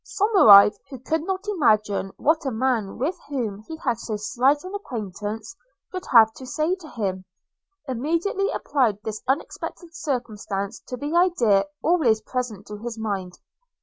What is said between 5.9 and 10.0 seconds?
could have to say to him, immediately applied this unexpected